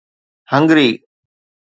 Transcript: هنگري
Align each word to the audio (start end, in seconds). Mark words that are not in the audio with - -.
هنگري 0.51 0.89